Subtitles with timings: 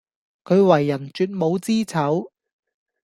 [0.43, 2.31] 佢為人絕無知醜